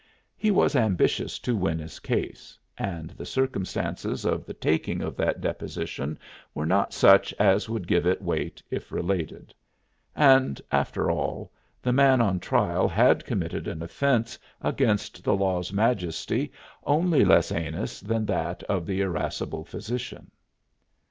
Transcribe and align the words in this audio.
He 0.35 0.49
was 0.49 0.75
ambitious 0.75 1.37
to 1.37 1.55
win 1.55 1.77
his 1.77 1.99
case, 1.99 2.57
and 2.75 3.11
the 3.11 3.23
circumstances 3.27 4.25
of 4.25 4.47
the 4.47 4.53
taking 4.55 5.03
of 5.03 5.15
that 5.17 5.41
deposition 5.41 6.17
were 6.55 6.65
not 6.65 6.91
such 6.91 7.31
as 7.35 7.69
would 7.69 7.87
give 7.87 8.07
it 8.07 8.19
weight 8.19 8.63
if 8.71 8.91
related; 8.91 9.53
and 10.15 10.59
after 10.71 11.11
all, 11.11 11.51
the 11.83 11.93
man 11.93 12.19
on 12.19 12.39
trial 12.39 12.87
had 12.87 13.25
committed 13.25 13.67
an 13.67 13.83
offense 13.83 14.39
against 14.59 15.23
the 15.23 15.35
law's 15.35 15.71
majesty 15.71 16.51
only 16.83 17.23
less 17.23 17.49
heinous 17.49 17.99
than 17.99 18.25
that 18.25 18.63
of 18.63 18.87
the 18.87 19.01
irascible 19.01 19.63
physician. 19.63 20.31